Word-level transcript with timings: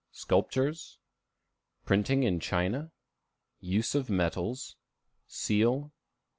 Sculptures. 0.11 0.97
Printing 1.85 2.23
in 2.23 2.39
China. 2.39 2.91
Use 3.59 3.93
of 3.93 4.09
Metals. 4.09 4.75
Seal. 5.27 5.91